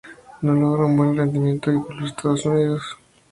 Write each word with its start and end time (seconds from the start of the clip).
No 0.41 0.55
logra 0.55 0.85
un 0.87 0.97
buen 0.97 1.15
rendimiento 1.15 1.71
y 1.71 1.75
vuelve 1.75 2.05
a 2.05 2.07
Estados 2.07 2.43
Unidos. 2.47 2.81